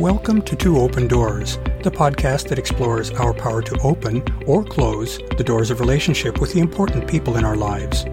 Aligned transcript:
Welcome 0.00 0.42
to 0.42 0.56
Two 0.56 0.78
Open 0.78 1.06
Doors, 1.06 1.56
the 1.84 1.90
podcast 1.90 2.48
that 2.48 2.58
explores 2.58 3.12
our 3.12 3.32
power 3.32 3.62
to 3.62 3.80
open 3.82 4.24
or 4.44 4.64
close 4.64 5.18
the 5.38 5.44
doors 5.44 5.70
of 5.70 5.78
relationship 5.78 6.40
with 6.40 6.52
the 6.52 6.58
important 6.58 7.08
people 7.08 7.36
in 7.36 7.44
our 7.44 7.54
lives. 7.54 8.04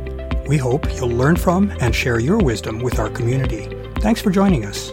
We 0.47 0.57
hope 0.57 0.85
you'll 0.95 1.09
learn 1.09 1.37
from 1.37 1.71
and 1.79 1.93
share 1.93 2.19
your 2.19 2.37
wisdom 2.37 2.81
with 2.81 2.99
our 2.99 3.09
community. 3.09 3.65
Thanks 3.99 4.21
for 4.21 4.29
joining 4.29 4.63
us. 4.63 4.91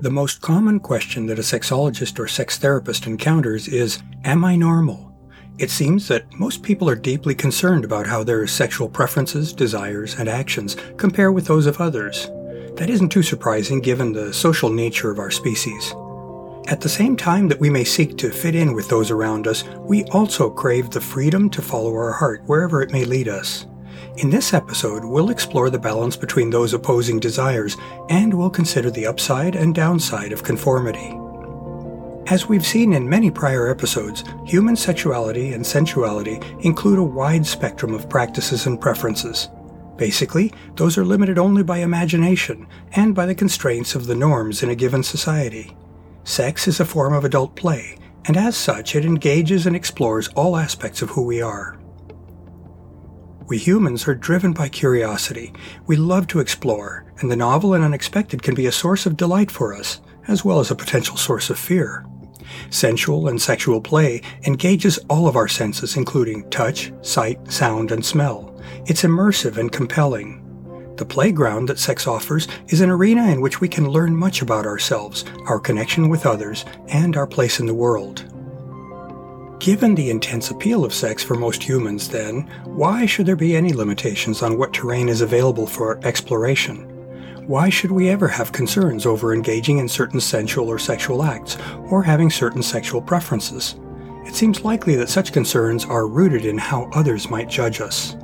The 0.00 0.10
most 0.10 0.40
common 0.40 0.80
question 0.80 1.26
that 1.26 1.38
a 1.38 1.42
sexologist 1.42 2.18
or 2.18 2.26
sex 2.26 2.58
therapist 2.58 3.06
encounters 3.06 3.68
is 3.68 4.02
Am 4.24 4.44
I 4.44 4.56
normal? 4.56 5.09
It 5.60 5.70
seems 5.70 6.08
that 6.08 6.24
most 6.38 6.62
people 6.62 6.88
are 6.88 6.96
deeply 6.96 7.34
concerned 7.34 7.84
about 7.84 8.06
how 8.06 8.24
their 8.24 8.46
sexual 8.46 8.88
preferences, 8.88 9.52
desires, 9.52 10.14
and 10.14 10.26
actions 10.26 10.74
compare 10.96 11.32
with 11.32 11.44
those 11.44 11.66
of 11.66 11.82
others. 11.82 12.28
That 12.76 12.88
isn't 12.88 13.10
too 13.10 13.22
surprising 13.22 13.80
given 13.80 14.14
the 14.14 14.32
social 14.32 14.70
nature 14.70 15.10
of 15.10 15.18
our 15.18 15.30
species. 15.30 15.94
At 16.68 16.80
the 16.80 16.88
same 16.88 17.14
time 17.14 17.46
that 17.48 17.60
we 17.60 17.68
may 17.68 17.84
seek 17.84 18.16
to 18.16 18.30
fit 18.30 18.54
in 18.54 18.72
with 18.72 18.88
those 18.88 19.10
around 19.10 19.46
us, 19.46 19.64
we 19.80 20.04
also 20.04 20.48
crave 20.48 20.88
the 20.88 21.00
freedom 21.02 21.50
to 21.50 21.60
follow 21.60 21.92
our 21.92 22.12
heart 22.12 22.40
wherever 22.46 22.80
it 22.80 22.90
may 22.90 23.04
lead 23.04 23.28
us. 23.28 23.66
In 24.16 24.30
this 24.30 24.54
episode, 24.54 25.04
we'll 25.04 25.28
explore 25.28 25.68
the 25.68 25.78
balance 25.78 26.16
between 26.16 26.48
those 26.48 26.72
opposing 26.72 27.20
desires 27.20 27.76
and 28.08 28.32
we'll 28.32 28.48
consider 28.48 28.90
the 28.90 29.06
upside 29.06 29.56
and 29.56 29.74
downside 29.74 30.32
of 30.32 30.42
conformity. 30.42 31.14
As 32.30 32.48
we've 32.48 32.64
seen 32.64 32.92
in 32.92 33.08
many 33.08 33.28
prior 33.28 33.68
episodes, 33.68 34.22
human 34.46 34.76
sexuality 34.76 35.52
and 35.52 35.66
sensuality 35.66 36.40
include 36.60 37.00
a 37.00 37.02
wide 37.02 37.44
spectrum 37.44 37.92
of 37.92 38.08
practices 38.08 38.66
and 38.66 38.80
preferences. 38.80 39.48
Basically, 39.96 40.52
those 40.76 40.96
are 40.96 41.04
limited 41.04 41.38
only 41.38 41.64
by 41.64 41.78
imagination 41.78 42.68
and 42.92 43.16
by 43.16 43.26
the 43.26 43.34
constraints 43.34 43.96
of 43.96 44.06
the 44.06 44.14
norms 44.14 44.62
in 44.62 44.70
a 44.70 44.76
given 44.76 45.02
society. 45.02 45.76
Sex 46.22 46.68
is 46.68 46.78
a 46.78 46.84
form 46.84 47.14
of 47.14 47.24
adult 47.24 47.56
play, 47.56 47.98
and 48.26 48.36
as 48.36 48.56
such, 48.56 48.94
it 48.94 49.04
engages 49.04 49.66
and 49.66 49.74
explores 49.74 50.28
all 50.28 50.56
aspects 50.56 51.02
of 51.02 51.10
who 51.10 51.24
we 51.24 51.42
are. 51.42 51.80
We 53.48 53.58
humans 53.58 54.06
are 54.06 54.14
driven 54.14 54.52
by 54.52 54.68
curiosity. 54.68 55.52
We 55.88 55.96
love 55.96 56.28
to 56.28 56.38
explore, 56.38 57.12
and 57.18 57.28
the 57.28 57.34
novel 57.34 57.74
and 57.74 57.82
unexpected 57.82 58.44
can 58.44 58.54
be 58.54 58.66
a 58.66 58.72
source 58.72 59.04
of 59.04 59.16
delight 59.16 59.50
for 59.50 59.74
us, 59.74 60.00
as 60.28 60.44
well 60.44 60.60
as 60.60 60.70
a 60.70 60.76
potential 60.76 61.16
source 61.16 61.50
of 61.50 61.58
fear. 61.58 62.06
Sensual 62.70 63.28
and 63.28 63.40
sexual 63.40 63.80
play 63.80 64.22
engages 64.46 64.98
all 65.08 65.28
of 65.28 65.36
our 65.36 65.48
senses, 65.48 65.96
including 65.96 66.48
touch, 66.50 66.92
sight, 67.02 67.38
sound, 67.50 67.92
and 67.92 68.04
smell. 68.04 68.54
It's 68.86 69.02
immersive 69.02 69.56
and 69.56 69.70
compelling. 69.70 70.46
The 70.96 71.06
playground 71.06 71.68
that 71.68 71.78
sex 71.78 72.06
offers 72.06 72.46
is 72.68 72.82
an 72.82 72.90
arena 72.90 73.28
in 73.30 73.40
which 73.40 73.60
we 73.60 73.68
can 73.68 73.88
learn 73.88 74.14
much 74.14 74.42
about 74.42 74.66
ourselves, 74.66 75.24
our 75.46 75.58
connection 75.58 76.08
with 76.08 76.26
others, 76.26 76.64
and 76.88 77.16
our 77.16 77.26
place 77.26 77.58
in 77.58 77.66
the 77.66 77.74
world. 77.74 78.26
Given 79.60 79.94
the 79.94 80.10
intense 80.10 80.50
appeal 80.50 80.84
of 80.84 80.94
sex 80.94 81.22
for 81.22 81.34
most 81.34 81.62
humans, 81.62 82.08
then, 82.08 82.50
why 82.64 83.06
should 83.06 83.26
there 83.26 83.36
be 83.36 83.54
any 83.54 83.72
limitations 83.72 84.42
on 84.42 84.56
what 84.56 84.72
terrain 84.72 85.08
is 85.08 85.20
available 85.20 85.66
for 85.66 86.00
exploration? 86.02 86.89
Why 87.50 87.68
should 87.68 87.90
we 87.90 88.08
ever 88.10 88.28
have 88.28 88.52
concerns 88.52 89.06
over 89.06 89.34
engaging 89.34 89.78
in 89.78 89.88
certain 89.88 90.20
sensual 90.20 90.68
or 90.68 90.78
sexual 90.78 91.24
acts, 91.24 91.58
or 91.88 92.00
having 92.00 92.30
certain 92.30 92.62
sexual 92.62 93.02
preferences? 93.02 93.74
It 94.24 94.36
seems 94.36 94.62
likely 94.62 94.94
that 94.94 95.08
such 95.08 95.32
concerns 95.32 95.84
are 95.84 96.06
rooted 96.06 96.44
in 96.44 96.56
how 96.56 96.88
others 96.94 97.28
might 97.28 97.48
judge 97.48 97.80
us. 97.80 98.16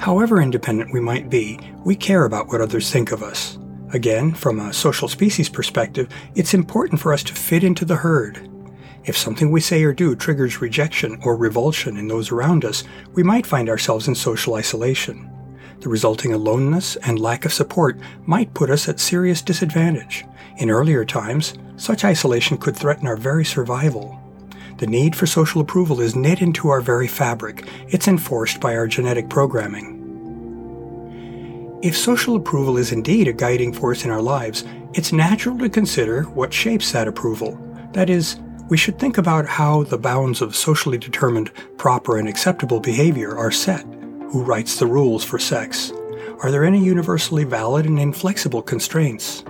However 0.00 0.40
independent 0.40 0.94
we 0.94 0.98
might 0.98 1.28
be, 1.28 1.60
we 1.84 1.94
care 1.94 2.24
about 2.24 2.48
what 2.48 2.62
others 2.62 2.90
think 2.90 3.12
of 3.12 3.22
us. 3.22 3.58
Again, 3.92 4.32
from 4.32 4.60
a 4.60 4.72
social 4.72 5.08
species 5.08 5.50
perspective, 5.50 6.08
it's 6.34 6.54
important 6.54 7.02
for 7.02 7.12
us 7.12 7.22
to 7.24 7.34
fit 7.34 7.62
into 7.62 7.84
the 7.84 7.96
herd. 7.96 8.48
If 9.04 9.14
something 9.14 9.50
we 9.50 9.60
say 9.60 9.82
or 9.84 9.92
do 9.92 10.16
triggers 10.16 10.62
rejection 10.62 11.20
or 11.22 11.36
revulsion 11.36 11.98
in 11.98 12.08
those 12.08 12.32
around 12.32 12.64
us, 12.64 12.84
we 13.12 13.22
might 13.22 13.44
find 13.44 13.68
ourselves 13.68 14.08
in 14.08 14.14
social 14.14 14.54
isolation. 14.54 15.28
The 15.82 15.88
resulting 15.88 16.32
aloneness 16.32 16.94
and 16.94 17.18
lack 17.18 17.44
of 17.44 17.52
support 17.52 17.98
might 18.24 18.54
put 18.54 18.70
us 18.70 18.88
at 18.88 19.00
serious 19.00 19.42
disadvantage. 19.42 20.24
In 20.58 20.70
earlier 20.70 21.04
times, 21.04 21.54
such 21.76 22.04
isolation 22.04 22.56
could 22.56 22.76
threaten 22.76 23.08
our 23.08 23.16
very 23.16 23.44
survival. 23.44 24.20
The 24.78 24.86
need 24.86 25.16
for 25.16 25.26
social 25.26 25.60
approval 25.60 26.00
is 26.00 26.14
knit 26.14 26.40
into 26.40 26.68
our 26.68 26.80
very 26.80 27.08
fabric. 27.08 27.66
It's 27.88 28.06
enforced 28.06 28.60
by 28.60 28.76
our 28.76 28.86
genetic 28.86 29.28
programming. 29.28 29.98
If 31.82 31.96
social 31.96 32.36
approval 32.36 32.76
is 32.76 32.92
indeed 32.92 33.26
a 33.26 33.32
guiding 33.32 33.72
force 33.72 34.04
in 34.04 34.12
our 34.12 34.22
lives, 34.22 34.64
it's 34.94 35.12
natural 35.12 35.58
to 35.58 35.68
consider 35.68 36.22
what 36.22 36.54
shapes 36.54 36.92
that 36.92 37.08
approval. 37.08 37.58
That 37.92 38.08
is, 38.08 38.38
we 38.68 38.76
should 38.76 39.00
think 39.00 39.18
about 39.18 39.46
how 39.46 39.82
the 39.82 39.98
bounds 39.98 40.42
of 40.42 40.54
socially 40.54 40.98
determined, 40.98 41.50
proper, 41.76 42.18
and 42.18 42.28
acceptable 42.28 42.78
behavior 42.78 43.36
are 43.36 43.50
set. 43.50 43.84
Who 44.32 44.42
writes 44.42 44.78
the 44.78 44.86
rules 44.86 45.24
for 45.24 45.38
sex? 45.38 45.92
Are 46.42 46.50
there 46.50 46.64
any 46.64 46.82
universally 46.82 47.44
valid 47.44 47.84
and 47.84 47.98
inflexible 48.00 48.62
constraints? 48.62 49.44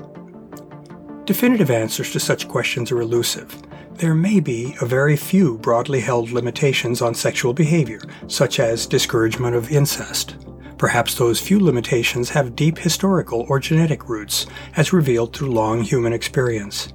Definitive 1.24 1.70
answers 1.70 2.10
to 2.10 2.18
such 2.18 2.48
questions 2.48 2.90
are 2.90 3.00
elusive. 3.00 3.62
There 3.92 4.16
may 4.16 4.40
be 4.40 4.74
a 4.80 4.84
very 4.84 5.16
few 5.16 5.56
broadly 5.58 6.00
held 6.00 6.32
limitations 6.32 7.00
on 7.00 7.14
sexual 7.14 7.54
behavior, 7.54 8.00
such 8.26 8.58
as 8.58 8.88
discouragement 8.88 9.54
of 9.54 9.70
incest. 9.70 10.34
Perhaps 10.78 11.14
those 11.14 11.38
few 11.38 11.60
limitations 11.60 12.28
have 12.30 12.56
deep 12.56 12.76
historical 12.76 13.46
or 13.48 13.60
genetic 13.60 14.08
roots, 14.08 14.46
as 14.76 14.92
revealed 14.92 15.32
through 15.32 15.52
long 15.52 15.82
human 15.82 16.12
experience. 16.12 16.92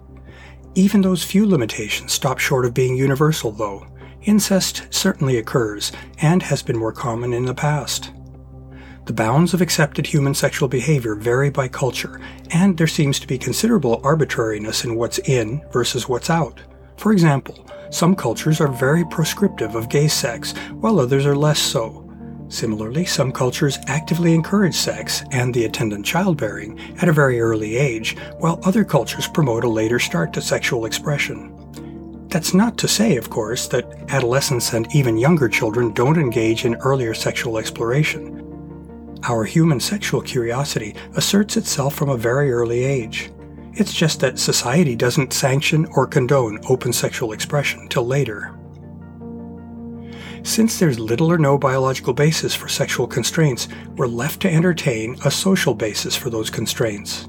Even 0.76 1.00
those 1.00 1.24
few 1.24 1.46
limitations 1.46 2.12
stop 2.12 2.38
short 2.38 2.66
of 2.66 2.74
being 2.74 2.98
universal, 2.98 3.54
though, 3.54 3.88
incest 4.28 4.84
certainly 4.92 5.38
occurs 5.38 5.92
and 6.22 6.44
has 6.44 6.62
been 6.62 6.78
more 6.78 6.92
common 6.92 7.34
in 7.34 7.46
the 7.46 7.56
past. 7.56 8.12
The 9.06 9.14
bounds 9.14 9.54
of 9.54 9.62
accepted 9.62 10.06
human 10.06 10.34
sexual 10.34 10.68
behavior 10.68 11.16
vary 11.16 11.50
by 11.50 11.70
culture, 11.70 12.20
and 12.52 12.78
there 12.78 12.88
seems 12.88 13.20
to 13.22 13.28
be 13.28 13.38
considerable 13.38 14.02
arbitrariness 14.04 14.84
in 14.84 14.96
what's 14.96 15.20
in 15.20 15.64
versus 15.72 16.10
what's 16.10 16.30
out. 16.30 16.60
For 16.98 17.14
example, 17.14 17.66
some 17.90 18.16
cultures 18.16 18.60
are 18.60 18.68
very 18.68 19.06
proscriptive 19.06 19.76
of 19.76 19.88
gay 19.88 20.10
sex, 20.10 20.54
while 20.82 21.00
others 21.00 21.26
are 21.26 21.38
less 21.38 21.60
so. 21.60 22.04
Similarly, 22.50 23.06
some 23.06 23.32
cultures 23.32 23.80
actively 23.88 24.34
encourage 24.34 24.76
sex 24.76 25.24
and 25.32 25.54
the 25.54 25.66
attendant 25.66 26.06
childbearing 26.06 26.78
at 27.02 27.08
a 27.08 27.14
very 27.14 27.40
early 27.40 27.78
age, 27.78 28.18
while 28.40 28.60
other 28.64 28.84
cultures 28.84 29.28
promote 29.28 29.64
a 29.64 29.70
later 29.70 30.00
start 30.00 30.34
to 30.34 30.42
sexual 30.42 30.86
expression. 30.86 31.57
That's 32.38 32.54
not 32.54 32.78
to 32.78 32.88
say, 32.88 33.18
of 33.18 33.32
course, 33.32 33.68
that 33.70 33.92
adolescents 34.10 34.74
and 34.74 34.88
even 34.94 35.18
younger 35.18 35.50
children 35.50 35.92
don't 35.92 36.20
engage 36.20 36.66
in 36.66 36.76
earlier 36.76 37.16
sexual 37.16 37.58
exploration. 37.58 39.18
Our 39.24 39.44
human 39.44 39.80
sexual 39.80 40.22
curiosity 40.22 40.94
asserts 41.16 41.58
itself 41.58 41.96
from 41.96 42.10
a 42.10 42.16
very 42.16 42.52
early 42.52 42.84
age. 42.84 43.32
It's 43.74 43.92
just 43.92 44.20
that 44.20 44.38
society 44.38 44.96
doesn't 44.96 45.34
sanction 45.34 45.88
or 45.96 46.06
condone 46.06 46.60
open 46.70 46.94
sexual 46.94 47.32
expression 47.32 47.88
till 47.88 48.06
later. 48.06 48.56
Since 50.44 50.78
there's 50.78 51.00
little 51.00 51.32
or 51.32 51.40
no 51.40 51.58
biological 51.58 52.14
basis 52.14 52.54
for 52.54 52.68
sexual 52.68 53.08
constraints, 53.08 53.68
we're 53.96 54.06
left 54.06 54.44
to 54.44 54.54
entertain 54.54 55.18
a 55.26 55.32
social 55.32 55.74
basis 55.74 56.16
for 56.16 56.30
those 56.30 56.52
constraints. 56.52 57.28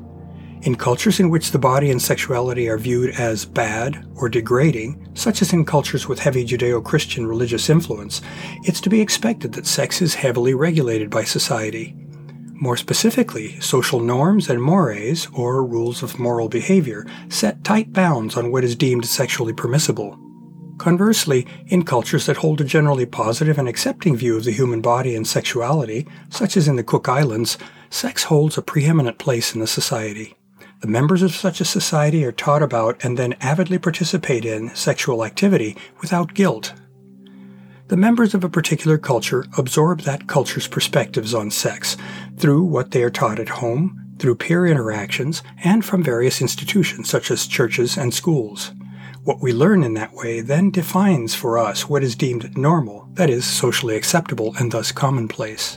In 0.68 0.74
cultures 0.74 1.18
in 1.18 1.30
which 1.30 1.50
the 1.50 1.58
body 1.58 1.90
and 1.90 2.00
sexuality 2.00 2.68
are 2.68 2.76
viewed 2.76 3.18
as 3.18 3.46
bad 3.46 4.06
or 4.16 4.28
degrading, 4.28 5.08
such 5.14 5.40
as 5.40 5.54
in 5.54 5.64
cultures 5.64 6.06
with 6.06 6.18
heavy 6.18 6.44
Judeo 6.44 6.84
Christian 6.84 7.26
religious 7.26 7.70
influence, 7.70 8.20
it's 8.64 8.82
to 8.82 8.90
be 8.90 9.00
expected 9.00 9.54
that 9.54 9.66
sex 9.66 10.02
is 10.02 10.14
heavily 10.14 10.52
regulated 10.52 11.08
by 11.08 11.24
society. 11.24 11.96
More 12.52 12.76
specifically, 12.76 13.58
social 13.60 14.00
norms 14.00 14.50
and 14.50 14.62
mores, 14.62 15.26
or 15.32 15.64
rules 15.64 16.02
of 16.02 16.18
moral 16.18 16.50
behavior, 16.50 17.06
set 17.30 17.64
tight 17.64 17.94
bounds 17.94 18.36
on 18.36 18.52
what 18.52 18.62
is 18.62 18.76
deemed 18.76 19.06
sexually 19.06 19.54
permissible. 19.54 20.18
Conversely, 20.76 21.46
in 21.68 21.82
cultures 21.82 22.26
that 22.26 22.36
hold 22.36 22.60
a 22.60 22.64
generally 22.64 23.06
positive 23.06 23.56
and 23.56 23.70
accepting 23.70 24.18
view 24.18 24.36
of 24.36 24.44
the 24.44 24.52
human 24.52 24.82
body 24.82 25.16
and 25.16 25.26
sexuality, 25.26 26.06
such 26.28 26.58
as 26.58 26.68
in 26.68 26.76
the 26.76 26.84
Cook 26.84 27.08
Islands, 27.08 27.56
sex 27.88 28.24
holds 28.24 28.58
a 28.58 28.62
preeminent 28.62 29.16
place 29.16 29.54
in 29.54 29.62
the 29.62 29.66
society. 29.66 30.34
The 30.80 30.86
members 30.86 31.22
of 31.22 31.34
such 31.34 31.60
a 31.60 31.64
society 31.64 32.24
are 32.24 32.30
taught 32.30 32.62
about 32.62 33.04
and 33.04 33.18
then 33.18 33.34
avidly 33.40 33.78
participate 33.78 34.44
in 34.44 34.74
sexual 34.76 35.24
activity 35.24 35.76
without 36.00 36.34
guilt. 36.34 36.72
The 37.88 37.96
members 37.96 38.32
of 38.32 38.44
a 38.44 38.48
particular 38.48 38.96
culture 38.96 39.44
absorb 39.56 40.02
that 40.02 40.28
culture's 40.28 40.68
perspectives 40.68 41.34
on 41.34 41.50
sex 41.50 41.96
through 42.36 42.62
what 42.62 42.92
they 42.92 43.02
are 43.02 43.10
taught 43.10 43.40
at 43.40 43.48
home, 43.48 44.14
through 44.20 44.36
peer 44.36 44.66
interactions, 44.66 45.42
and 45.64 45.84
from 45.84 46.02
various 46.04 46.40
institutions 46.40 47.08
such 47.08 47.30
as 47.30 47.46
churches 47.46 47.96
and 47.96 48.14
schools. 48.14 48.72
What 49.24 49.40
we 49.42 49.52
learn 49.52 49.82
in 49.82 49.94
that 49.94 50.12
way 50.12 50.42
then 50.42 50.70
defines 50.70 51.34
for 51.34 51.58
us 51.58 51.88
what 51.88 52.04
is 52.04 52.14
deemed 52.14 52.56
normal, 52.56 53.08
that 53.14 53.30
is, 53.30 53.44
socially 53.44 53.96
acceptable 53.96 54.54
and 54.58 54.70
thus 54.70 54.92
commonplace. 54.92 55.76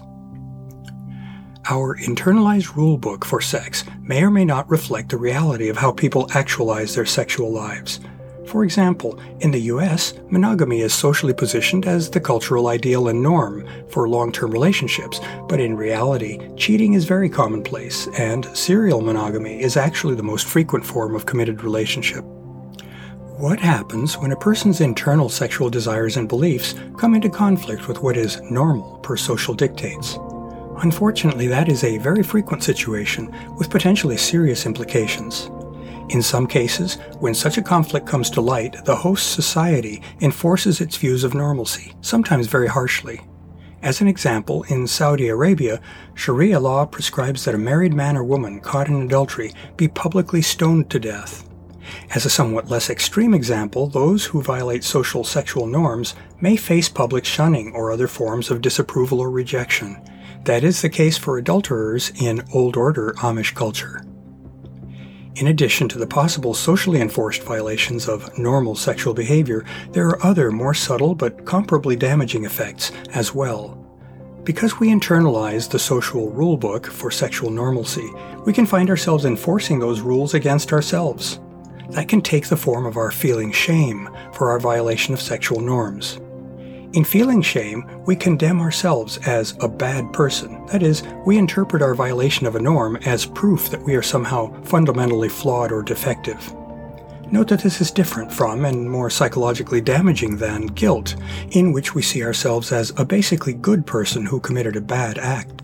Our 1.71 1.95
internalized 1.99 2.73
rulebook 2.73 3.23
for 3.23 3.39
sex 3.39 3.85
may 4.01 4.21
or 4.21 4.29
may 4.29 4.43
not 4.43 4.69
reflect 4.69 5.07
the 5.07 5.17
reality 5.17 5.69
of 5.69 5.77
how 5.77 5.89
people 5.89 6.29
actualize 6.33 6.93
their 6.93 7.05
sexual 7.05 7.49
lives. 7.49 8.01
For 8.45 8.65
example, 8.65 9.17
in 9.39 9.51
the 9.51 9.61
US, 9.75 10.13
monogamy 10.29 10.81
is 10.81 10.93
socially 10.93 11.33
positioned 11.33 11.85
as 11.85 12.09
the 12.09 12.19
cultural 12.19 12.67
ideal 12.67 13.07
and 13.07 13.23
norm 13.23 13.65
for 13.87 14.09
long 14.09 14.33
term 14.33 14.51
relationships, 14.51 15.21
but 15.47 15.61
in 15.61 15.77
reality, 15.77 16.39
cheating 16.57 16.91
is 16.91 17.05
very 17.05 17.29
commonplace, 17.29 18.07
and 18.19 18.45
serial 18.53 18.99
monogamy 18.99 19.61
is 19.61 19.77
actually 19.77 20.15
the 20.15 20.23
most 20.23 20.47
frequent 20.47 20.85
form 20.85 21.15
of 21.15 21.25
committed 21.25 21.63
relationship. 21.63 22.25
What 23.37 23.61
happens 23.61 24.17
when 24.17 24.33
a 24.33 24.43
person's 24.47 24.81
internal 24.81 25.29
sexual 25.29 25.69
desires 25.69 26.17
and 26.17 26.27
beliefs 26.27 26.75
come 26.97 27.15
into 27.15 27.29
conflict 27.29 27.87
with 27.87 28.03
what 28.03 28.17
is 28.17 28.41
normal 28.51 28.97
per 28.97 29.15
social 29.15 29.53
dictates? 29.53 30.17
Unfortunately, 30.81 31.45
that 31.45 31.69
is 31.69 31.83
a 31.83 31.99
very 31.99 32.23
frequent 32.23 32.63
situation 32.63 33.31
with 33.57 33.69
potentially 33.69 34.17
serious 34.17 34.65
implications. 34.65 35.51
In 36.09 36.23
some 36.23 36.47
cases, 36.47 36.95
when 37.19 37.35
such 37.35 37.57
a 37.57 37.61
conflict 37.61 38.07
comes 38.07 38.31
to 38.31 38.41
light, 38.41 38.83
the 38.85 38.95
host 38.95 39.31
society 39.31 40.01
enforces 40.21 40.81
its 40.81 40.97
views 40.97 41.23
of 41.23 41.35
normalcy, 41.35 41.93
sometimes 42.01 42.47
very 42.47 42.67
harshly. 42.67 43.21
As 43.83 44.01
an 44.01 44.07
example, 44.07 44.63
in 44.63 44.87
Saudi 44.87 45.27
Arabia, 45.27 45.79
Sharia 46.15 46.59
law 46.59 46.85
prescribes 46.85 47.45
that 47.45 47.55
a 47.55 47.59
married 47.59 47.93
man 47.93 48.17
or 48.17 48.23
woman 48.23 48.59
caught 48.59 48.87
in 48.87 49.03
adultery 49.03 49.53
be 49.77 49.87
publicly 49.87 50.41
stoned 50.41 50.89
to 50.89 50.99
death. 50.99 51.47
As 52.15 52.25
a 52.25 52.29
somewhat 52.29 52.69
less 52.69 52.89
extreme 52.89 53.33
example, 53.35 53.87
those 53.87 54.25
who 54.25 54.41
violate 54.41 54.83
social 54.83 55.23
sexual 55.23 55.67
norms 55.67 56.15
may 56.39 56.55
face 56.55 56.89
public 56.89 57.23
shunning 57.23 57.71
or 57.73 57.91
other 57.91 58.07
forms 58.07 58.49
of 58.49 58.61
disapproval 58.61 59.19
or 59.19 59.29
rejection. 59.29 60.01
That 60.45 60.63
is 60.63 60.81
the 60.81 60.89
case 60.89 61.19
for 61.19 61.37
adulterers 61.37 62.11
in 62.19 62.43
Old 62.51 62.75
Order 62.75 63.13
Amish 63.17 63.53
culture. 63.53 64.03
In 65.35 65.47
addition 65.47 65.87
to 65.89 65.99
the 65.99 66.07
possible 66.07 66.55
socially 66.55 66.99
enforced 66.99 67.43
violations 67.43 68.09
of 68.09 68.37
normal 68.39 68.75
sexual 68.75 69.13
behavior, 69.13 69.63
there 69.91 70.07
are 70.07 70.25
other 70.25 70.51
more 70.51 70.73
subtle 70.73 71.13
but 71.13 71.45
comparably 71.45 71.97
damaging 71.97 72.43
effects 72.43 72.91
as 73.13 73.35
well. 73.35 73.77
Because 74.43 74.79
we 74.79 74.89
internalize 74.89 75.69
the 75.69 75.77
social 75.77 76.31
rulebook 76.31 76.87
for 76.87 77.11
sexual 77.11 77.51
normalcy, 77.51 78.09
we 78.43 78.51
can 78.51 78.65
find 78.65 78.89
ourselves 78.89 79.25
enforcing 79.25 79.77
those 79.77 80.01
rules 80.01 80.33
against 80.33 80.73
ourselves. 80.73 81.39
That 81.91 82.09
can 82.09 82.21
take 82.21 82.47
the 82.47 82.57
form 82.57 82.87
of 82.87 82.97
our 82.97 83.11
feeling 83.11 83.51
shame 83.51 84.09
for 84.33 84.49
our 84.49 84.59
violation 84.59 85.13
of 85.13 85.21
sexual 85.21 85.61
norms. 85.61 86.19
In 86.93 87.05
feeling 87.05 87.41
shame, 87.41 87.89
we 88.05 88.17
condemn 88.17 88.59
ourselves 88.59 89.17
as 89.19 89.55
a 89.61 89.67
bad 89.69 90.11
person. 90.11 90.65
That 90.65 90.83
is, 90.83 91.03
we 91.25 91.37
interpret 91.37 91.81
our 91.81 91.95
violation 91.95 92.45
of 92.45 92.55
a 92.55 92.61
norm 92.61 92.97
as 93.05 93.25
proof 93.25 93.69
that 93.69 93.81
we 93.81 93.95
are 93.95 94.01
somehow 94.01 94.61
fundamentally 94.63 95.29
flawed 95.29 95.71
or 95.71 95.83
defective. 95.83 96.53
Note 97.31 97.47
that 97.47 97.63
this 97.63 97.79
is 97.79 97.91
different 97.91 98.29
from 98.29 98.65
and 98.65 98.91
more 98.91 99.09
psychologically 99.09 99.79
damaging 99.79 100.35
than 100.35 100.65
guilt, 100.67 101.15
in 101.51 101.71
which 101.71 101.95
we 101.95 102.01
see 102.01 102.25
ourselves 102.25 102.73
as 102.73 102.91
a 102.97 103.05
basically 103.05 103.53
good 103.53 103.85
person 103.85 104.25
who 104.25 104.41
committed 104.41 104.75
a 104.75 104.81
bad 104.81 105.17
act. 105.17 105.60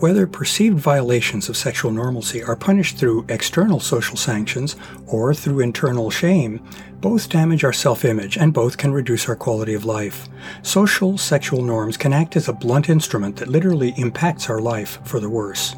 Whether 0.00 0.28
perceived 0.28 0.78
violations 0.78 1.48
of 1.48 1.56
sexual 1.56 1.90
normalcy 1.90 2.40
are 2.40 2.54
punished 2.54 2.98
through 2.98 3.26
external 3.28 3.80
social 3.80 4.16
sanctions 4.16 4.76
or 5.08 5.34
through 5.34 5.58
internal 5.58 6.08
shame, 6.08 6.60
both 7.00 7.28
damage 7.28 7.64
our 7.64 7.72
self 7.72 8.04
image 8.04 8.36
and 8.36 8.54
both 8.54 8.76
can 8.76 8.92
reduce 8.92 9.28
our 9.28 9.34
quality 9.34 9.74
of 9.74 9.84
life. 9.84 10.28
Social 10.62 11.18
sexual 11.18 11.62
norms 11.62 11.96
can 11.96 12.12
act 12.12 12.36
as 12.36 12.46
a 12.46 12.52
blunt 12.52 12.88
instrument 12.88 13.34
that 13.36 13.48
literally 13.48 13.92
impacts 13.96 14.48
our 14.48 14.60
life 14.60 15.00
for 15.02 15.18
the 15.18 15.28
worse. 15.28 15.74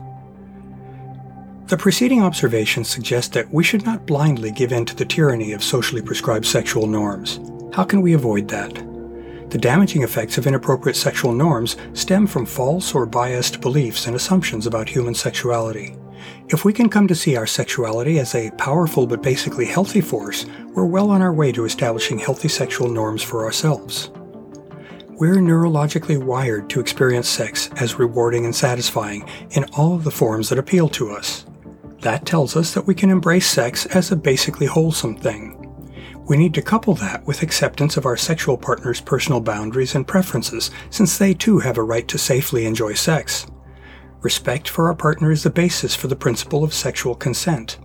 The 1.69 1.79
preceding 1.79 2.21
observations 2.21 2.89
suggest 2.89 3.33
that 3.33 3.51
we 3.51 3.65
should 3.65 3.87
not 3.87 4.07
blindly 4.07 4.51
give 4.51 4.73
in 4.73 4.85
to 4.85 4.95
the 4.95 5.07
tyranny 5.07 5.53
of 5.53 5.65
socially 5.65 6.03
prescribed 6.03 6.45
sexual 6.45 6.87
norms. 6.87 7.41
How 7.73 7.85
can 7.85 8.03
we 8.03 8.13
avoid 8.13 8.49
that? 8.49 8.90
The 9.51 9.59
damaging 9.59 10.05
effects 10.05 10.39
of 10.39 10.47
inappropriate 10.47 10.95
sexual 10.95 11.33
norms 11.33 11.77
stem 11.93 12.29
from 12.29 12.47
false 12.47 12.95
or 12.95 13.05
biased 13.05 13.61
beliefs 13.61 14.07
and 14.07 14.15
assumptions 14.15 14.65
about 14.65 14.89
human 14.89 15.13
sexuality. 15.13 15.97
If 16.49 16.65
we 16.65 16.73
can 16.73 16.89
come 16.89 17.09
to 17.09 17.17
see 17.17 17.35
our 17.35 17.49
sexuality 17.49 18.21
as 18.21 18.37
a 18.37 18.53
powerful 18.53 19.09
but 19.09 19.25
basically 19.25 19.67
healthy 19.67 20.01
force, 20.01 20.47
we're 20.73 20.85
well 20.85 21.11
on 21.11 21.21
our 21.21 21.33
way 21.33 21.51
to 21.51 21.65
establishing 21.65 22.17
healthy 22.17 22.47
sexual 22.47 22.89
norms 22.89 23.25
for 23.25 23.45
ourselves. 23.45 24.11
We're 25.09 25.37
neurologically 25.37 26.23
wired 26.23 26.71
to 26.71 26.81
experience 26.81 27.29
sex 27.29 27.71
as 27.77 27.99
rewarding 27.99 28.45
and 28.45 28.55
satisfying 28.55 29.29
in 29.51 29.65
all 29.77 29.97
of 29.97 30.05
the 30.05 30.13
forms 30.13 30.49
that 30.49 30.61
appeal 30.61 30.89
to 30.91 31.11
us. 31.11 31.45
That 32.03 32.25
tells 32.25 32.57
us 32.57 32.73
that 32.75 32.87
we 32.87 32.95
can 32.95 33.11
embrace 33.11 33.49
sex 33.49 33.85
as 33.87 34.13
a 34.13 34.17
basically 34.17 34.67
wholesome 34.67 35.17
thing. 35.17 35.60
We 36.31 36.37
need 36.37 36.55
to 36.55 36.63
couple 36.63 36.95
that 36.95 37.27
with 37.27 37.43
acceptance 37.43 37.97
of 37.97 38.07
our 38.07 38.17
sexual 38.17 38.57
partner's 38.57 39.01
personal 39.01 39.41
boundaries 39.41 39.97
and 39.97 40.07
preferences, 40.07 40.71
since 40.89 41.19
they 41.19 41.35
too 41.35 41.59
have 41.59 41.77
a 41.77 41.83
right 41.83 42.07
to 42.07 42.19
safely 42.19 42.67
enjoy 42.67 42.95
sex. 42.95 43.49
Respect 44.21 44.69
for 44.69 44.87
our 44.87 44.95
partner 44.95 45.33
is 45.33 45.43
the 45.43 45.51
basis 45.51 45.97
for 45.97 46.07
the 46.07 46.15
principle 46.15 46.63
of 46.63 46.73
sexual 46.73 47.17
consent. 47.17 47.79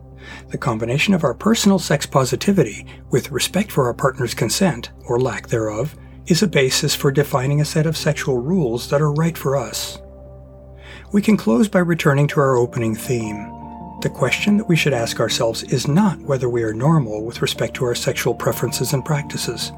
The 0.49 0.59
combination 0.59 1.15
of 1.15 1.23
our 1.23 1.33
personal 1.33 1.79
sex 1.79 2.05
positivity 2.05 2.85
with 3.09 3.31
respect 3.31 3.71
for 3.71 3.87
our 3.87 3.95
partner's 3.95 4.35
consent, 4.35 4.91
or 5.07 5.19
lack 5.19 5.47
thereof, 5.47 5.95
is 6.27 6.43
a 6.43 6.47
basis 6.47 6.93
for 6.93 7.11
defining 7.11 7.61
a 7.61 7.65
set 7.65 7.87
of 7.87 7.97
sexual 7.97 8.37
rules 8.37 8.91
that 8.91 9.01
are 9.01 9.11
right 9.11 9.35
for 9.35 9.55
us. 9.55 9.99
We 11.11 11.23
can 11.23 11.35
close 11.35 11.67
by 11.67 11.79
returning 11.79 12.27
to 12.27 12.41
our 12.41 12.57
opening 12.57 12.93
theme 12.93 13.54
the 14.05 14.09
question 14.11 14.55
that 14.55 14.69
we 14.69 14.75
should 14.75 14.93
ask 14.93 15.19
ourselves 15.19 15.63
is 15.63 15.87
not 15.87 16.21
whether 16.21 16.47
we 16.47 16.61
are 16.61 16.75
normal 16.75 17.25
with 17.25 17.41
respect 17.41 17.73
to 17.73 17.85
our 17.85 17.95
sexual 17.95 18.35
preferences 18.35 18.93
and 18.93 19.03
practices. 19.03 19.71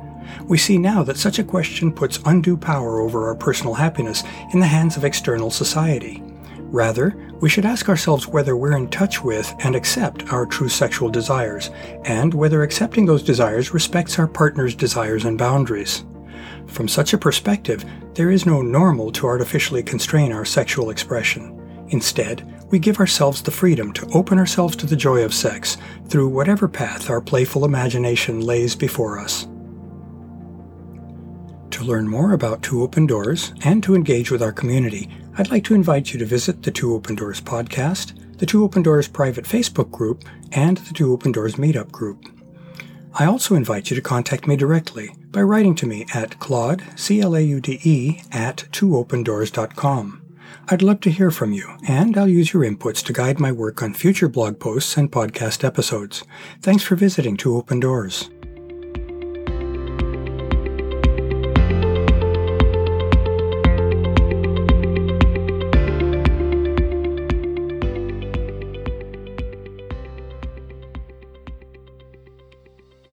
We 0.43 0.57
see 0.57 0.77
now 0.77 1.01
that 1.03 1.15
such 1.15 1.39
a 1.39 1.45
question 1.45 1.93
puts 1.93 2.19
undue 2.25 2.57
power 2.57 2.99
over 2.99 3.25
our 3.25 3.35
personal 3.35 3.73
happiness 3.73 4.25
in 4.51 4.59
the 4.59 4.67
hands 4.67 4.97
of 4.97 5.05
external 5.05 5.49
society. 5.49 6.21
Rather, 6.57 7.15
we 7.39 7.47
should 7.47 7.65
ask 7.65 7.87
ourselves 7.87 8.27
whether 8.27 8.57
we're 8.57 8.75
in 8.75 8.89
touch 8.89 9.23
with 9.23 9.55
and 9.59 9.77
accept 9.77 10.33
our 10.33 10.45
true 10.45 10.67
sexual 10.67 11.07
desires, 11.07 11.69
and 12.03 12.33
whether 12.33 12.63
accepting 12.63 13.05
those 13.05 13.23
desires 13.23 13.73
respects 13.73 14.19
our 14.19 14.27
partner's 14.27 14.75
desires 14.75 15.23
and 15.23 15.37
boundaries. 15.37 16.03
From 16.65 16.89
such 16.89 17.13
a 17.13 17.17
perspective, 17.17 17.85
there 18.13 18.29
is 18.29 18.45
no 18.45 18.61
normal 18.61 19.09
to 19.13 19.25
artificially 19.25 19.83
constrain 19.83 20.33
our 20.33 20.43
sexual 20.43 20.89
expression. 20.89 21.53
Instead, 21.91 22.45
we 22.69 22.79
give 22.79 22.99
ourselves 22.99 23.41
the 23.41 23.51
freedom 23.51 23.93
to 23.93 24.07
open 24.13 24.37
ourselves 24.37 24.75
to 24.77 24.85
the 24.85 24.95
joy 24.95 25.23
of 25.23 25.33
sex 25.33 25.77
through 26.07 26.27
whatever 26.27 26.67
path 26.67 27.09
our 27.09 27.21
playful 27.21 27.65
imagination 27.65 28.41
lays 28.41 28.75
before 28.75 29.19
us. 29.19 29.47
To 31.71 31.83
learn 31.83 32.07
more 32.07 32.33
about 32.33 32.63
Two 32.63 32.81
Open 32.81 33.05
Doors 33.05 33.53
and 33.63 33.83
to 33.83 33.95
engage 33.95 34.31
with 34.31 34.41
our 34.41 34.51
community, 34.51 35.09
I'd 35.37 35.51
like 35.51 35.63
to 35.65 35.75
invite 35.75 36.11
you 36.11 36.19
to 36.19 36.25
visit 36.25 36.63
the 36.63 36.71
Two 36.71 36.93
Open 36.95 37.15
Doors 37.15 37.39
podcast, 37.39 38.37
the 38.39 38.45
Two 38.45 38.63
Open 38.63 38.81
Doors 38.81 39.07
private 39.07 39.45
Facebook 39.45 39.91
group, 39.91 40.23
and 40.51 40.77
the 40.77 40.93
Two 40.93 41.13
Open 41.13 41.31
Doors 41.31 41.55
meetup 41.55 41.91
group. 41.91 42.25
I 43.13 43.25
also 43.25 43.55
invite 43.55 43.89
you 43.89 43.95
to 43.95 44.01
contact 44.01 44.47
me 44.47 44.55
directly 44.55 45.15
by 45.31 45.41
writing 45.41 45.75
to 45.75 45.87
me 45.87 46.05
at 46.13 46.39
claude, 46.39 46.83
C-L-A-U-D-E, 46.95 48.21
at 48.31 48.57
twoopendoors.com. 48.71 50.26
I'd 50.69 50.81
love 50.81 50.99
to 51.01 51.11
hear 51.11 51.31
from 51.31 51.53
you, 51.53 51.77
and 51.87 52.17
I'll 52.17 52.27
use 52.27 52.53
your 52.53 52.63
inputs 52.63 53.03
to 53.05 53.13
guide 53.13 53.39
my 53.39 53.51
work 53.51 53.81
on 53.81 53.93
future 53.93 54.27
blog 54.27 54.59
posts 54.59 54.97
and 54.97 55.11
podcast 55.11 55.63
episodes. 55.63 56.23
Thanks 56.61 56.83
for 56.83 56.95
visiting 56.95 57.37
Two 57.37 57.55
Open 57.55 57.79
Doors. 57.79 58.29